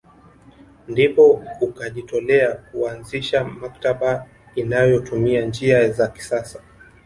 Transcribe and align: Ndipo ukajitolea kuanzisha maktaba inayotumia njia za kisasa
Ndipo 0.87 1.43
ukajitolea 1.61 2.51
kuanzisha 2.71 3.43
maktaba 3.43 4.27
inayotumia 4.55 5.45
njia 5.45 5.89
za 5.91 6.07
kisasa 6.07 6.61